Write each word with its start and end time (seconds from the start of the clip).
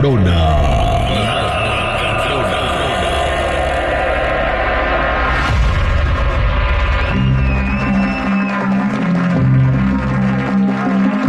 nota 0.00 0.18
macabrona. 0.18 0.57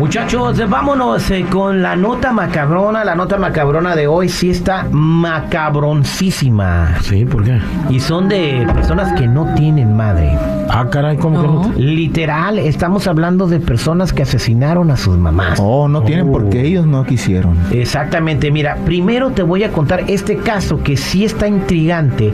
Muchachos, 0.09 0.67
vámonos 0.67 1.29
eh, 1.29 1.45
con 1.51 1.83
la 1.83 1.95
nota 1.95 2.33
macabrona. 2.33 3.05
La 3.05 3.13
nota 3.13 3.37
macabrona 3.37 3.95
de 3.95 4.07
hoy 4.07 4.27
sí 4.27 4.49
está 4.49 4.87
macabroncísima. 4.89 6.95
Sí, 7.03 7.25
¿por 7.25 7.43
qué? 7.43 7.59
Y 7.91 7.99
son 7.99 8.27
de 8.27 8.67
personas 8.73 9.13
que 9.13 9.27
no 9.27 9.53
tienen 9.53 9.95
madre. 9.95 10.35
Ah, 10.67 10.87
caray, 10.89 11.15
¿cómo 11.17 11.41
que 11.43 11.47
no? 11.47 11.71
Literal, 11.77 12.57
estamos 12.57 13.05
hablando 13.05 13.45
de 13.45 13.59
personas 13.59 14.11
que 14.11 14.23
asesinaron 14.23 14.89
a 14.89 14.97
sus 14.97 15.15
mamás. 15.15 15.59
Oh, 15.61 15.87
no 15.87 16.01
tienen 16.01 16.27
Oh. 16.27 16.31
porque 16.31 16.65
ellos 16.65 16.87
no 16.87 17.05
quisieron. 17.05 17.55
Exactamente, 17.69 18.49
mira, 18.49 18.77
primero 18.85 19.29
te 19.29 19.43
voy 19.43 19.63
a 19.63 19.71
contar 19.71 20.05
este 20.07 20.37
caso 20.37 20.81
que 20.81 20.97
sí 20.97 21.23
está 21.23 21.47
intrigante. 21.47 22.33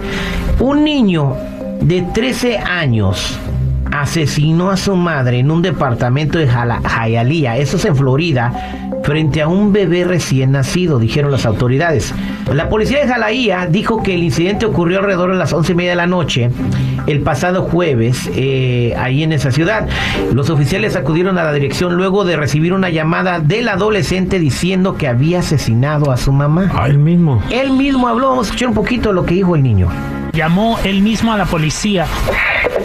Un 0.62 0.86
niño 0.86 1.34
de 1.82 2.04
13 2.14 2.58
años 2.58 3.38
asesinó 4.02 4.72
a 4.72 4.78
su 4.78 4.96
madre 4.96 5.40
en 5.40 5.52
un 5.52 5.62
departamento 5.62 6.38
de 6.40 6.48
Hialeah, 6.48 7.58
eso 7.58 7.78
es 7.78 7.86
en 7.86 7.96
Florida, 7.96 8.52
frente 9.04 9.42
a 9.42 9.48
un 9.48 9.72
bebé 9.72 10.04
recién 10.04 10.52
nacido, 10.52 11.00
dijeron 11.00 11.32
las 11.32 11.46
autoridades. 11.46 12.14
La 12.54 12.70
policía 12.70 13.00
de 13.00 13.08
Hialeah 13.08 13.68
dijo 13.68 14.04
que 14.04 14.16
el 14.16 14.24
incidente 14.24 14.66
ocurrió 14.66 15.00
alrededor 15.00 15.32
de 15.32 15.38
las 15.38 15.54
once 15.54 15.74
y 15.74 15.76
media 15.76 15.92
de 15.92 15.96
la 15.98 16.08
noche 16.08 16.50
el 17.08 17.22
pasado 17.22 17.64
jueves 17.64 18.30
eh, 18.36 18.94
ahí 18.98 19.24
en 19.24 19.32
esa 19.32 19.52
ciudad. 19.52 19.88
Los 20.34 20.50
oficiales 20.50 20.96
acudieron 20.96 21.38
a 21.38 21.44
la 21.44 21.54
dirección 21.54 21.96
luego 21.96 22.26
de 22.26 22.36
recibir 22.36 22.74
una 22.74 22.90
llamada 22.90 23.40
del 23.40 23.70
adolescente 23.70 24.40
diciendo 24.40 24.96
que 24.96 25.08
había 25.08 25.40
asesinado 25.40 26.12
a 26.12 26.18
su 26.18 26.32
mamá. 26.32 26.72
Ah, 26.74 26.88
el 26.88 26.98
mismo. 26.98 27.42
Él 27.52 27.72
mismo 27.72 28.08
habló, 28.08 28.30
vamos 28.30 28.48
a 28.48 28.50
escuchar 28.50 28.70
un 28.70 28.76
poquito 28.76 29.14
lo 29.14 29.26
que 29.26 29.36
dijo 29.36 29.56
el 29.56 29.64
niño. 29.64 29.88
Llamó 30.34 30.80
él 30.84 31.02
mismo 31.02 31.32
a 31.32 31.38
la 31.38 31.46
policía. 31.46 32.08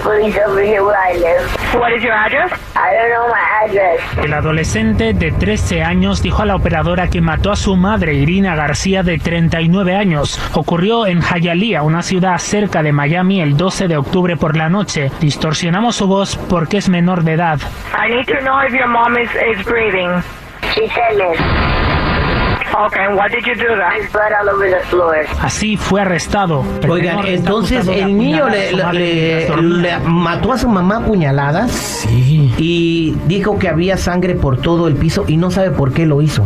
The 0.00 0.08
police 0.08 0.38
over 0.46 0.62
here 0.62 0.82
where 0.84 0.96
I 0.96 1.14
live. 1.14 1.42
What 1.74 1.92
is 1.92 2.02
your 2.02 2.12
address? 2.12 2.52
I 2.74 2.94
don't 2.94 3.10
know 3.10 3.28
my 3.28 3.64
address. 3.64 4.00
El 4.24 4.32
adolescente 4.32 5.12
de 5.12 5.32
13 5.32 5.82
años 5.82 6.22
dijo 6.22 6.42
a 6.42 6.46
la 6.46 6.56
operadora 6.56 7.08
que 7.08 7.20
mató 7.20 7.50
a 7.50 7.56
su 7.56 7.76
madre, 7.76 8.14
Irina 8.14 8.54
García, 8.54 9.02
de 9.02 9.18
39 9.18 9.94
años. 9.96 10.40
Ocurrió 10.54 11.06
en 11.06 11.20
Hialeah, 11.20 11.82
una 11.82 12.02
ciudad 12.02 12.38
cerca 12.38 12.82
de 12.82 12.92
Miami, 12.92 13.40
el 13.40 13.56
12 13.56 13.88
de 13.88 13.96
octubre 13.96 14.36
por 14.36 14.56
la 14.56 14.68
noche. 14.68 15.10
Distorsionamos 15.20 15.96
su 15.96 16.06
voz 16.06 16.36
porque 16.48 16.78
es 16.78 16.88
menor 16.88 17.22
de 17.22 17.34
edad. 17.34 17.60
I 17.94 18.10
need 18.10 18.26
to 18.26 18.40
know 18.40 18.60
if 18.66 18.72
your 18.72 18.88
mom 18.88 19.16
is, 19.16 19.30
is 19.34 19.64
breathing. 19.64 20.22
She 20.74 20.88
said. 20.88 21.89
Okay, 22.72 23.08
what 23.16 23.30
did 23.30 23.44
you 23.44 23.54
do 23.54 23.74
blood 24.12 24.32
all 24.40 24.48
over 24.54 24.70
the 24.70 24.80
floor. 24.88 25.16
Así 25.42 25.76
fue 25.76 26.02
arrestado. 26.02 26.62
Oigan, 26.88 27.26
entonces 27.26 27.86
el 27.88 28.16
niño 28.16 28.48
le, 28.48 29.98
mató 30.04 30.52
a 30.52 30.58
su 30.58 30.68
mamá 30.68 30.98
a 30.98 31.00
puñaladas 31.00 31.70
Sí. 31.72 32.52
y 32.58 33.16
dijo 33.26 33.58
que 33.58 33.68
había 33.68 33.96
sangre 33.96 34.34
por 34.34 34.58
todo 34.58 34.86
el 34.88 34.94
piso 34.94 35.24
y 35.26 35.36
no 35.36 35.50
sabe 35.50 35.70
por 35.70 35.92
qué 35.92 36.06
lo 36.06 36.22
hizo. 36.22 36.44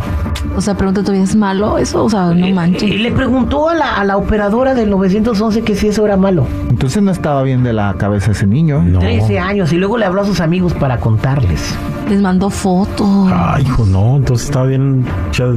O 0.55 0.61
sea, 0.61 0.75
pregunta 0.75 1.01
todavía, 1.01 1.23
¿es 1.23 1.35
malo 1.35 1.77
eso? 1.77 2.03
O 2.05 2.09
sea, 2.09 2.25
no 2.33 2.47
Y 2.47 2.53
manches. 2.53 2.89
le 2.99 3.11
preguntó 3.11 3.69
a 3.69 3.75
la, 3.75 3.95
a 3.95 4.03
la 4.03 4.17
operadora 4.17 4.73
del 4.73 4.89
911 4.89 5.63
que 5.63 5.75
si 5.75 5.89
eso 5.89 6.05
era 6.05 6.17
malo. 6.17 6.47
Entonces 6.69 7.03
no 7.03 7.11
estaba 7.11 7.43
bien 7.43 7.63
de 7.63 7.73
la 7.73 7.93
cabeza 7.97 8.31
ese 8.31 8.47
niño. 8.47 8.77
¿eh? 8.81 8.85
No. 8.85 8.99
13 8.99 9.39
años 9.39 9.71
y 9.73 9.77
luego 9.77 9.97
le 9.97 10.05
habló 10.05 10.21
a 10.21 10.25
sus 10.25 10.39
amigos 10.41 10.73
para 10.73 10.97
contarles. 10.99 11.75
Les 12.09 12.21
mandó 12.21 12.49
fotos. 12.51 13.07
Ay, 13.33 13.63
hijo, 13.63 13.83
no. 13.85 14.17
Entonces 14.17 14.47
está 14.47 14.63
bien 14.63 15.05
cha- 15.31 15.55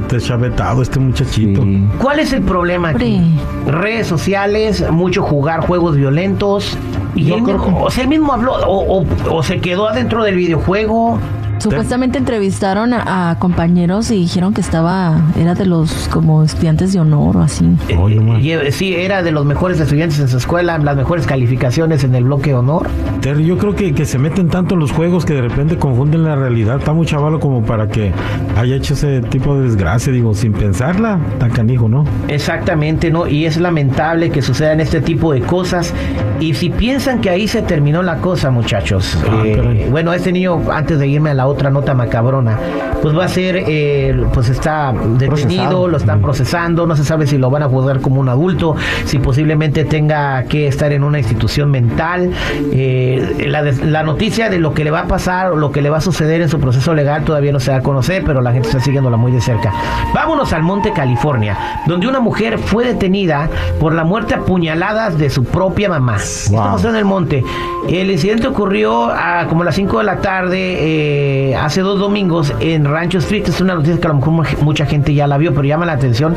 este 0.82 0.98
muchachito. 1.00 1.62
Sí. 1.62 1.84
¿Cuál 2.00 2.18
es 2.20 2.32
el 2.32 2.42
problema 2.42 2.90
aquí? 2.90 3.20
Redes 3.66 4.06
sociales, 4.06 4.84
mucho 4.90 5.22
jugar 5.22 5.60
juegos 5.66 5.96
violentos. 5.96 6.76
Y 7.14 7.24
Yo 7.24 7.36
él 7.36 7.42
creo 7.44 7.58
mismo, 7.58 7.78
que- 7.78 7.84
o 7.84 7.90
sea, 7.90 8.02
él 8.04 8.08
mismo 8.08 8.32
habló 8.32 8.54
o, 8.54 8.98
o- 9.00 9.06
o 9.36 9.42
se 9.42 9.60
quedó 9.60 9.88
adentro 9.88 10.22
del 10.24 10.36
videojuego. 10.36 11.18
Supuestamente 11.58 12.18
entrevistaron 12.18 12.92
a, 12.92 13.30
a 13.30 13.38
compañeros 13.38 14.10
y 14.10 14.16
dijeron 14.16 14.54
que 14.54 14.60
estaba, 14.60 15.20
era 15.38 15.54
de 15.54 15.66
los 15.66 16.08
como 16.08 16.42
estudiantes 16.42 16.92
de 16.92 17.00
honor 17.00 17.36
o 17.36 17.42
así. 17.42 17.64
Más. 17.64 18.42
Y, 18.42 18.52
eh, 18.52 18.72
sí, 18.72 18.94
era 18.94 19.22
de 19.22 19.32
los 19.32 19.44
mejores 19.44 19.80
estudiantes 19.80 20.18
en 20.20 20.28
su 20.28 20.36
escuela, 20.36 20.78
las 20.78 20.96
mejores 20.96 21.26
calificaciones 21.26 22.04
en 22.04 22.14
el 22.14 22.24
bloque 22.24 22.54
honor. 22.54 22.88
Terry, 23.20 23.44
yo 23.44 23.58
creo 23.58 23.74
que, 23.74 23.94
que 23.94 24.04
se 24.04 24.18
meten 24.18 24.48
tanto 24.48 24.74
en 24.74 24.80
los 24.80 24.92
juegos 24.92 25.24
que 25.24 25.34
de 25.34 25.42
repente 25.42 25.76
confunden 25.76 26.24
la 26.24 26.36
realidad. 26.36 26.78
Está 26.78 26.92
muy 26.92 27.06
chavalo 27.06 27.40
como 27.40 27.62
para 27.62 27.88
que 27.88 28.12
haya 28.56 28.76
hecho 28.76 28.94
ese 28.94 29.20
tipo 29.20 29.56
de 29.56 29.64
desgracia, 29.64 30.12
digo, 30.12 30.34
sin 30.34 30.52
pensarla. 30.52 31.18
Tan 31.38 31.50
canijo, 31.50 31.88
¿no? 31.88 32.04
Exactamente, 32.28 33.10
¿no? 33.10 33.26
Y 33.26 33.46
es 33.46 33.56
lamentable 33.56 34.30
que 34.30 34.42
sucedan 34.42 34.80
este 34.80 35.00
tipo 35.00 35.32
de 35.32 35.40
cosas. 35.40 35.92
Y 36.40 36.54
si 36.54 36.70
piensan 36.70 37.20
que 37.20 37.30
ahí 37.30 37.48
se 37.48 37.62
terminó 37.62 38.02
la 38.02 38.18
cosa, 38.18 38.50
muchachos. 38.50 39.18
Ah, 39.28 39.42
eh, 39.44 39.88
bueno, 39.90 40.12
este 40.12 40.30
niño, 40.32 40.62
antes 40.70 40.98
de 40.98 41.08
irme 41.08 41.30
a 41.30 41.34
la 41.34 41.47
otra 41.48 41.70
nota 41.70 41.94
macabrona, 41.94 42.58
pues 43.02 43.16
va 43.16 43.24
a 43.24 43.28
ser, 43.28 43.64
eh, 43.66 44.24
pues 44.32 44.48
está 44.48 44.92
detenido, 44.92 45.28
Procesado. 45.28 45.88
lo 45.88 45.96
están 45.96 46.20
procesando, 46.20 46.86
no 46.86 46.96
se 46.96 47.04
sabe 47.04 47.26
si 47.26 47.38
lo 47.38 47.50
van 47.50 47.62
a 47.62 47.68
juzgar 47.68 48.00
como 48.00 48.20
un 48.20 48.28
adulto, 48.28 48.76
si 49.04 49.18
posiblemente 49.18 49.84
tenga 49.84 50.44
que 50.44 50.66
estar 50.66 50.92
en 50.92 51.04
una 51.04 51.18
institución 51.18 51.70
mental. 51.70 52.30
Eh, 52.72 53.46
la, 53.48 53.62
la 53.62 54.02
noticia 54.02 54.48
de 54.48 54.58
lo 54.58 54.74
que 54.74 54.84
le 54.84 54.90
va 54.90 55.00
a 55.00 55.06
pasar 55.06 55.52
o 55.52 55.56
lo 55.56 55.72
que 55.72 55.82
le 55.82 55.90
va 55.90 55.98
a 55.98 56.00
suceder 56.00 56.40
en 56.40 56.48
su 56.48 56.58
proceso 56.60 56.94
legal 56.94 57.24
todavía 57.24 57.52
no 57.52 57.60
se 57.60 57.70
da 57.70 57.78
a 57.78 57.82
conocer, 57.82 58.22
pero 58.24 58.40
la 58.40 58.52
gente 58.52 58.68
está 58.68 58.80
siguiéndola 58.80 59.16
muy 59.16 59.32
de 59.32 59.40
cerca. 59.40 59.72
Vámonos 60.14 60.52
al 60.52 60.62
Monte 60.62 60.92
California, 60.92 61.56
donde 61.86 62.06
una 62.06 62.20
mujer 62.20 62.58
fue 62.58 62.84
detenida 62.84 63.48
por 63.80 63.94
la 63.94 64.04
muerte 64.04 64.34
a 64.34 64.40
puñaladas 64.40 65.18
de 65.18 65.30
su 65.30 65.44
propia 65.44 65.88
mamá. 65.88 66.18
Wow. 66.50 66.58
pasó 66.72 66.88
en 66.90 66.96
el 66.96 67.04
monte. 67.04 67.44
El 67.88 68.10
incidente 68.10 68.46
ocurrió 68.46 69.06
a 69.10 69.46
como 69.48 69.62
a 69.62 69.66
las 69.66 69.74
5 69.74 69.98
de 69.98 70.04
la 70.04 70.16
tarde 70.16 70.76
eh, 70.78 71.37
hace 71.56 71.80
dos 71.82 71.98
domingos 71.98 72.52
en 72.60 72.84
Rancho 72.84 73.18
Street. 73.18 73.44
Es 73.48 73.60
una 73.60 73.74
noticia 73.74 74.00
que 74.00 74.06
a 74.06 74.10
lo 74.10 74.16
mejor 74.16 74.32
mu- 74.32 74.42
mucha 74.62 74.86
gente 74.86 75.14
ya 75.14 75.26
la 75.26 75.38
vio, 75.38 75.50
pero 75.52 75.64
llama 75.64 75.86
la 75.86 75.92
atención 75.92 76.34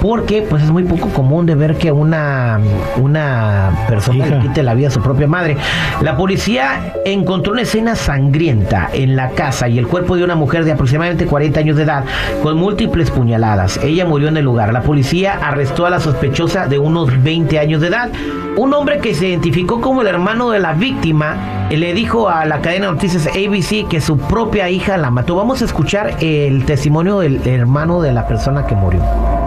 porque 0.00 0.42
pues 0.42 0.62
es 0.62 0.70
muy 0.70 0.84
poco 0.84 1.08
común 1.10 1.46
de 1.46 1.54
ver 1.54 1.76
que 1.76 1.92
una, 1.92 2.58
una 2.96 3.70
persona 3.88 4.26
Hija. 4.26 4.36
le 4.36 4.42
quite 4.42 4.62
la 4.62 4.74
vida 4.74 4.88
a 4.88 4.90
su 4.90 5.00
propia 5.00 5.26
madre. 5.26 5.56
La 6.00 6.16
policía 6.16 6.94
encontró 7.04 7.52
una 7.52 7.62
escena 7.62 7.94
sangrienta 7.94 8.88
en 8.92 9.16
la 9.16 9.30
casa 9.30 9.68
y 9.68 9.78
el 9.78 9.86
cuerpo 9.86 10.16
de 10.16 10.24
una 10.24 10.34
mujer 10.34 10.64
de 10.64 10.72
aproximadamente 10.72 11.26
40 11.26 11.60
años 11.60 11.76
de 11.76 11.82
edad 11.82 12.04
con 12.42 12.56
múltiples 12.56 13.10
puñaladas. 13.10 13.78
Ella 13.82 14.06
murió 14.06 14.28
en 14.28 14.36
el 14.36 14.44
lugar. 14.44 14.72
La 14.72 14.82
policía 14.82 15.38
arrestó 15.42 15.86
a 15.86 15.90
la 15.90 16.00
sospechosa 16.00 16.66
de 16.66 16.78
unos 16.78 17.22
20 17.22 17.58
años 17.58 17.80
de 17.80 17.88
edad. 17.88 18.10
Un 18.56 18.74
hombre 18.74 18.98
que 18.98 19.14
se 19.14 19.28
identificó 19.28 19.80
como 19.80 20.02
el 20.02 20.08
hermano 20.08 20.50
de 20.50 20.60
la 20.60 20.72
víctima 20.72 21.68
le 21.70 21.94
dijo 21.94 22.28
a 22.28 22.44
la 22.46 22.60
cadena 22.60 22.86
de 22.86 22.92
noticias 22.92 23.28
ABC 23.28 23.88
que 23.88 24.00
su 24.00 24.18
propia 24.18 24.68
hija 24.70 24.96
la 24.96 25.10
mató. 25.10 25.36
Vamos 25.36 25.62
a 25.62 25.66
escuchar 25.66 26.16
el 26.20 26.64
testimonio 26.64 27.20
del 27.20 27.46
hermano 27.46 28.00
de 28.02 28.12
la 28.12 28.26
persona 28.26 28.66
que 28.66 28.74
murió. 28.74 29.00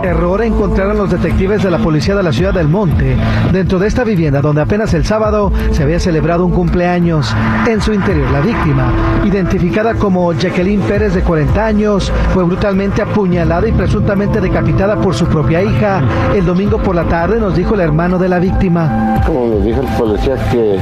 Error 0.04 0.42
encontraron 0.44 0.98
los 0.98 1.10
detectives 1.10 1.64
de 1.64 1.72
la 1.72 1.78
policía 1.78 2.14
de 2.16 2.24
la 2.24 2.34
ciudad 2.34 2.54
del 2.54 2.68
Monte 2.68 3.16
dentro 3.54 3.80
de 3.80 3.88
esta 3.88 4.04
vivienda 4.04 4.42
donde 4.42 4.62
apenas 4.62 4.94
el 4.94 5.06
sábado 5.06 5.52
se 5.72 5.84
había 5.84 6.00
celebrado 6.00 6.46
un 6.46 6.52
cumpleaños. 6.52 7.34
En 7.68 7.82
su 7.82 7.94
interior, 7.94 8.30
la 8.32 8.42
víctima, 8.42 8.92
identificada 9.24 9.94
como 9.94 10.34
Jacqueline 10.34 10.82
Pérez 10.82 11.14
de 11.14 11.22
40 11.22 11.66
años, 11.66 12.12
fue 12.34 12.44
brutalmente 12.44 13.02
apuñalada 13.02 13.68
y 13.68 13.72
presuntamente 13.72 14.42
decapitada 14.42 14.98
por 14.98 15.16
su 15.16 15.26
propia 15.28 15.64
hija. 15.64 16.02
El 16.36 16.46
domingo 16.46 16.78
por 16.80 16.96
la 16.96 17.06
tarde 17.06 17.40
nos 17.40 17.56
dijo 17.56 17.76
el 17.76 17.82
hermano 17.82 18.18
de 18.18 18.28
la 18.28 18.40
víctima. 18.40 19.22
Como 19.26 19.48
nos 19.48 19.64
dijo 19.64 19.82
el 19.82 19.88
policía 19.98 20.36
que 20.52 20.78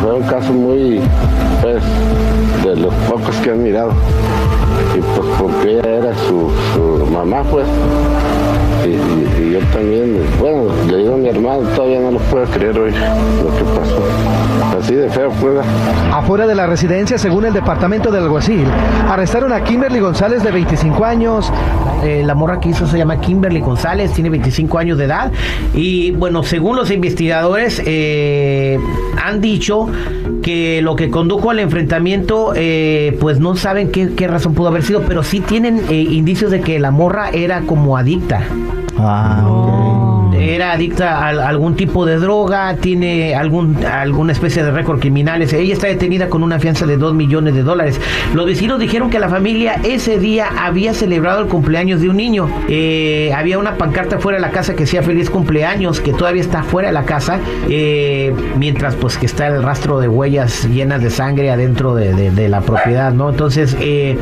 fue 0.00 0.14
un 0.14 0.22
caso 0.22 0.52
muy, 0.52 1.00
pues, 1.60 1.82
de 2.64 2.76
los 2.76 2.94
pocos 3.08 3.34
que 3.42 3.50
han 3.50 3.62
mirado. 3.62 3.92
Y 4.96 5.00
pues 5.00 5.28
porque 5.38 5.78
ella 5.78 5.88
era 5.88 6.14
su, 6.14 6.50
su 6.74 7.06
mamá, 7.10 7.42
pues. 7.50 7.66
Y, 8.86 9.52
yo 9.52 9.60
también, 9.72 10.18
bueno, 10.38 10.72
le 10.88 10.98
digo 10.98 11.14
a 11.14 11.16
mi 11.16 11.28
hermano, 11.28 11.60
todavía 11.74 12.00
no 12.00 12.12
lo 12.12 12.18
puedo 12.18 12.44
creer 12.46 12.78
hoy 12.78 12.90
lo 12.90 13.56
que 13.56 13.64
pasó. 13.78 14.02
Así 14.78 14.94
de 14.94 15.08
feo, 15.10 15.30
pues. 15.40 15.54
Afuera 16.12 16.46
de 16.46 16.54
la 16.54 16.66
residencia, 16.66 17.18
según 17.18 17.44
el 17.44 17.52
departamento 17.52 18.10
del 18.10 18.24
alguacil, 18.24 18.64
arrestaron 19.08 19.52
a 19.52 19.62
Kimberly 19.64 20.00
González 20.00 20.42
de 20.42 20.50
25 20.50 21.04
años. 21.04 21.52
Eh, 22.04 22.22
la 22.24 22.34
morra 22.34 22.60
que 22.60 22.70
hizo 22.70 22.86
se 22.86 22.96
llama 22.96 23.20
Kimberly 23.20 23.60
González, 23.60 24.12
tiene 24.12 24.30
25 24.30 24.78
años 24.78 24.96
de 24.98 25.04
edad. 25.04 25.32
Y 25.74 26.12
bueno, 26.12 26.42
según 26.42 26.76
los 26.76 26.90
investigadores, 26.90 27.82
eh, 27.84 28.78
han 29.22 29.40
dicho 29.40 29.88
que 30.42 30.80
lo 30.82 30.96
que 30.96 31.10
condujo 31.10 31.50
al 31.50 31.58
enfrentamiento, 31.58 32.52
eh, 32.54 33.16
pues 33.20 33.38
no 33.40 33.56
saben 33.56 33.90
qué, 33.90 34.28
razón 34.28 34.54
pudo 34.54 34.68
haber 34.68 34.82
sido, 34.82 35.02
pero 35.02 35.22
sí 35.22 35.40
tienen 35.40 35.82
indicios 35.90 36.50
de 36.50 36.60
que 36.60 36.78
la 36.78 36.90
morra 36.90 37.30
era 37.30 37.62
como 37.62 37.96
adicta. 37.96 38.42
Ah, 39.02 39.40
ok. 39.48 39.89
Era 40.54 40.72
adicta 40.72 41.18
a, 41.18 41.28
algún 41.48 41.76
tipo 41.76 42.04
de 42.06 42.16
droga, 42.16 42.76
tiene 42.76 43.34
algún 43.34 43.84
alguna 43.84 44.32
especie 44.32 44.62
de 44.64 44.70
récord 44.70 44.98
criminales. 45.00 45.52
Ella 45.52 45.72
está 45.74 45.86
detenida 45.86 46.28
con 46.28 46.42
una 46.42 46.58
fianza 46.58 46.86
de 46.86 46.96
2 46.96 47.14
millones 47.14 47.54
de 47.54 47.62
dólares. 47.62 48.00
Los 48.34 48.46
vecinos 48.46 48.78
dijeron 48.80 49.10
que 49.10 49.18
la 49.18 49.28
familia 49.28 49.76
ese 49.84 50.18
día 50.18 50.46
había 50.60 50.94
celebrado 50.94 51.42
el 51.42 51.46
cumpleaños 51.48 52.00
de 52.00 52.08
un 52.08 52.16
niño. 52.16 52.48
Eh, 52.68 53.32
había 53.36 53.58
una 53.58 53.74
pancarta 53.76 54.18
fuera 54.18 54.38
de 54.38 54.42
la 54.42 54.50
casa 54.50 54.74
que 54.74 54.80
decía 54.80 55.02
feliz 55.02 55.30
cumpleaños, 55.30 56.00
que 56.00 56.12
todavía 56.12 56.42
está 56.42 56.62
fuera 56.62 56.88
de 56.88 56.94
la 56.94 57.04
casa, 57.04 57.38
eh, 57.68 58.34
mientras 58.56 58.94
pues 58.96 59.16
que 59.18 59.26
está 59.26 59.46
el 59.48 59.62
rastro 59.62 60.00
de 60.00 60.08
huellas 60.08 60.64
llenas 60.68 61.02
de 61.02 61.10
sangre 61.10 61.50
adentro 61.50 61.94
de, 61.94 62.12
de- 62.14 62.30
de 62.30 62.48
la 62.48 62.60
propiedad, 62.60 63.12
¿no? 63.12 63.30
Entonces, 63.30 63.76
eh, 63.80 64.16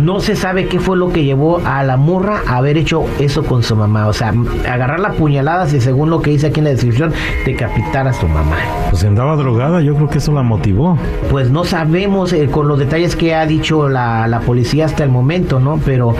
no 0.00 0.20
se 0.20 0.36
sabe 0.36 0.66
qué 0.66 0.80
fue 0.80 0.96
lo 0.96 1.12
que 1.12 1.22
llevó 1.24 1.60
a 1.64 1.82
la 1.82 1.96
morra 1.96 2.40
a 2.46 2.56
haber 2.56 2.78
hecho 2.78 3.04
eso 3.20 3.42
con 3.44 3.62
su 3.62 3.76
mamá. 3.76 4.06
O 4.08 4.12
sea, 4.12 4.32
agarrar 4.68 5.00
la 5.00 5.12
puñalada 5.12 5.61
y 5.72 5.80
según 5.80 6.10
lo 6.10 6.20
que 6.20 6.30
dice 6.30 6.48
aquí 6.48 6.60
en 6.60 6.64
la 6.64 6.70
descripción, 6.70 7.12
decapitar 7.44 8.08
a 8.08 8.12
su 8.12 8.26
mamá. 8.26 8.56
Pues 8.90 9.00
si 9.00 9.06
andaba 9.06 9.36
drogada, 9.36 9.80
yo 9.80 9.94
creo 9.94 10.08
que 10.08 10.18
eso 10.18 10.32
la 10.32 10.42
motivó. 10.42 10.98
Pues 11.30 11.50
no 11.50 11.64
sabemos 11.64 12.32
eh, 12.32 12.48
con 12.50 12.68
los 12.68 12.78
detalles 12.78 13.16
que 13.16 13.34
ha 13.34 13.46
dicho 13.46 13.88
la, 13.88 14.26
la 14.26 14.40
policía 14.40 14.86
hasta 14.86 15.04
el 15.04 15.10
momento, 15.10 15.60
¿no? 15.60 15.78
Pero 15.84 16.14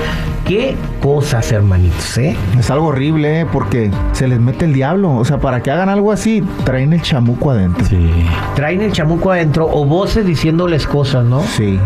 qué 0.45 0.77
cosas, 1.01 1.51
hermanitos, 1.53 2.19
¿eh? 2.19 2.37
Es 2.59 2.71
algo 2.71 2.87
horrible, 2.87 3.41
¿eh? 3.41 3.47
porque 3.51 3.91
se 4.13 4.29
les 4.29 4.41
mete 4.41 4.65
el 4.65 4.73
diablo. 4.73 5.17
O 5.17 5.25
sea, 5.25 5.39
para 5.39 5.63
que 5.63 5.71
hagan 5.71 5.89
algo 5.89 6.13
así, 6.13 6.43
traen 6.65 6.93
el 6.93 7.03
chamuco 7.03 7.51
adentro. 7.51 7.85
Sí. 7.87 8.11
Traen 8.55 8.83
el 8.83 8.93
chamuco 8.93 9.31
adentro 9.33 9.69
o 9.71 9.85
voces 9.85 10.25
diciéndoles 10.25 10.87
cosas, 10.87 11.25
¿no? 11.25 11.43
Sí. 11.43 11.79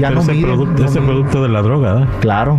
Ya 0.00 0.08
pero 0.08 0.14
no 0.16 0.20
ese 0.22 0.32
miden, 0.32 0.46
producto, 0.46 0.82
no 0.82 0.88
ese 0.88 1.00
miden. 1.00 1.14
producto 1.14 1.42
de 1.42 1.48
la 1.48 1.62
droga, 1.62 2.02
¿eh? 2.02 2.06
Claro. 2.20 2.58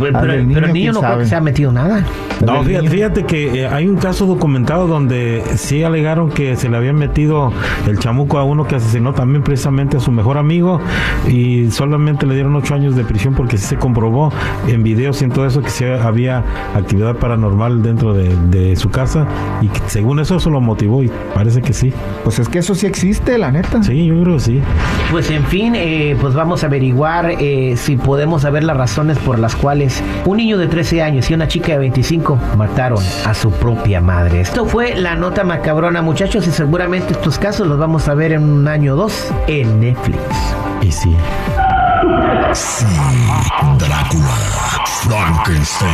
Pero, 0.00 0.32
el 0.32 0.48
niño, 0.48 0.60
niño 0.60 0.72
¿quién 0.72 0.92
no 0.92 1.00
creo 1.00 1.10
sabe? 1.10 1.22
que 1.24 1.28
se 1.28 1.36
ha 1.36 1.40
metido 1.40 1.72
nada. 1.72 2.04
No, 2.44 2.62
fíjate, 2.64 3.24
que 3.24 3.62
eh, 3.62 3.66
hay 3.68 3.86
un 3.86 3.96
caso 3.96 4.26
documentado 4.26 4.86
donde 4.86 5.42
sí 5.56 5.82
alegaron 5.82 6.30
que 6.30 6.56
se 6.56 6.68
le 6.68 6.76
habían 6.76 6.96
metido 6.96 7.52
el 7.86 7.98
chamuco 7.98 8.38
a 8.38 8.44
uno 8.44 8.66
que 8.66 8.76
asesinó 8.76 9.12
también 9.12 9.42
precisamente 9.42 9.98
a 9.98 10.00
su 10.00 10.10
mejor 10.10 10.38
amigo 10.38 10.80
y 11.28 11.70
solamente 11.70 12.26
le 12.26 12.34
dieron 12.34 12.56
ocho 12.56 12.74
años 12.74 12.96
de 12.96 13.04
prisión 13.04 13.34
porque 13.34 13.58
sí 13.58 13.66
se 13.66 13.76
comprobó 13.76 14.32
en 14.68 14.82
videos 14.82 15.20
y 15.20 15.24
en 15.24 15.30
todo 15.32 15.46
eso 15.46 15.60
que 15.60 15.68
sí 15.70 15.84
había 15.84 16.42
actividad 16.74 17.16
paranormal 17.16 17.82
dentro 17.82 18.14
de, 18.14 18.34
de 18.50 18.74
su 18.76 18.88
casa 18.90 19.26
y 19.60 19.68
que 19.68 19.80
según 19.88 20.18
eso 20.20 20.36
eso 20.36 20.48
lo 20.50 20.60
motivó 20.60 21.02
y 21.02 21.10
parece 21.34 21.60
que 21.60 21.72
sí. 21.74 21.92
Pues 22.24 22.38
es 22.38 22.48
que 22.48 22.60
eso 22.60 22.74
sí 22.74 22.86
existe, 22.86 23.36
la 23.36 23.50
neta. 23.52 23.82
Sí, 23.82 24.06
yo 24.06 24.20
creo 24.22 24.34
que 24.36 24.40
sí. 24.40 24.60
Pues 25.10 25.30
en 25.30 25.44
fin, 25.44 25.74
eh, 25.76 26.16
pues 26.20 26.34
vamos 26.34 26.49
averiguar 26.50 27.36
eh, 27.38 27.74
si 27.76 27.96
podemos 27.96 28.42
saber 28.42 28.64
las 28.64 28.76
razones 28.76 29.18
por 29.18 29.38
las 29.38 29.54
cuales 29.54 30.02
un 30.24 30.38
niño 30.38 30.58
de 30.58 30.66
13 30.66 31.02
años 31.02 31.30
y 31.30 31.34
una 31.34 31.46
chica 31.46 31.72
de 31.72 31.78
25 31.78 32.38
mataron 32.56 33.02
a 33.24 33.34
su 33.34 33.50
propia 33.52 34.00
madre. 34.00 34.40
Esto 34.40 34.66
fue 34.66 34.96
la 34.96 35.14
nota 35.14 35.44
macabrona, 35.44 36.02
muchachos, 36.02 36.46
y 36.48 36.50
seguramente 36.50 37.12
estos 37.12 37.38
casos 37.38 37.68
los 37.68 37.78
vamos 37.78 38.08
a 38.08 38.14
ver 38.14 38.32
en 38.32 38.42
un 38.42 38.66
año 38.66 38.94
o 38.94 38.96
dos 38.96 39.30
en 39.46 39.80
Netflix. 39.80 40.18
Y 40.82 40.90
sí. 40.90 41.16
Sí, 42.52 42.86
Drácula, 43.78 44.38
Frankenstein 45.04 45.90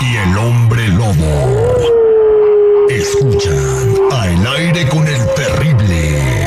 y 0.00 0.16
el 0.16 0.38
hombre 0.38 0.88
lobo. 0.88 1.76
Escuchan 2.90 3.56
al 4.10 4.46
aire 4.56 4.88
con 4.88 5.06
el 5.06 5.26
terrible 5.34 6.41